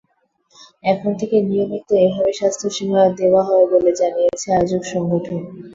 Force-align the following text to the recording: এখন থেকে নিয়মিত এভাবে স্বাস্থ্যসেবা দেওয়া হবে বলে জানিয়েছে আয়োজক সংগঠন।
এখন 0.83 1.11
থেকে 1.19 1.37
নিয়মিত 1.41 1.89
এভাবে 2.01 2.31
স্বাস্থ্যসেবা 2.39 3.01
দেওয়া 3.19 3.41
হবে 3.47 3.65
বলে 3.73 3.91
জানিয়েছে 4.01 4.47
আয়োজক 4.51 4.83
সংগঠন। 4.93 5.39